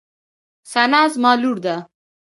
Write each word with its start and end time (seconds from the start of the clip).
ثنا 0.73 1.01
زما 1.13 1.31
لور 1.41 1.57
ده. 1.65 1.75